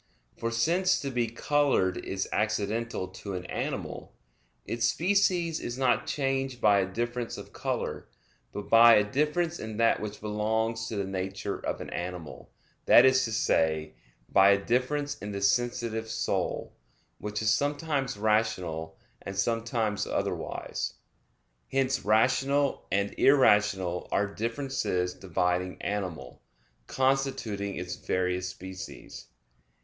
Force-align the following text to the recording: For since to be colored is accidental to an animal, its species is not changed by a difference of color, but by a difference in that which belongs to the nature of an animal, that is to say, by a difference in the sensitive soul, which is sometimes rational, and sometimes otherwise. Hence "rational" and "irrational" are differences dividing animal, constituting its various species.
For 0.35 0.49
since 0.49 0.99
to 1.01 1.11
be 1.11 1.27
colored 1.27 1.95
is 1.97 2.27
accidental 2.33 3.07
to 3.09 3.35
an 3.35 3.45
animal, 3.45 4.15
its 4.65 4.87
species 4.87 5.59
is 5.59 5.77
not 5.77 6.07
changed 6.07 6.59
by 6.59 6.79
a 6.79 6.87
difference 6.91 7.37
of 7.37 7.53
color, 7.53 8.07
but 8.51 8.67
by 8.67 8.95
a 8.95 9.03
difference 9.03 9.59
in 9.59 9.77
that 9.77 9.99
which 9.99 10.19
belongs 10.19 10.87
to 10.87 10.95
the 10.95 11.03
nature 11.03 11.59
of 11.63 11.81
an 11.81 11.91
animal, 11.91 12.49
that 12.87 13.05
is 13.05 13.23
to 13.25 13.31
say, 13.31 13.93
by 14.27 14.49
a 14.49 14.57
difference 14.65 15.19
in 15.19 15.33
the 15.33 15.39
sensitive 15.43 16.09
soul, 16.09 16.75
which 17.19 17.39
is 17.43 17.51
sometimes 17.51 18.17
rational, 18.17 18.97
and 19.21 19.37
sometimes 19.37 20.07
otherwise. 20.07 20.95
Hence 21.71 22.03
"rational" 22.03 22.87
and 22.91 23.13
"irrational" 23.19 24.09
are 24.11 24.25
differences 24.25 25.13
dividing 25.13 25.79
animal, 25.79 26.41
constituting 26.87 27.75
its 27.75 27.95
various 27.97 28.49
species. 28.49 29.27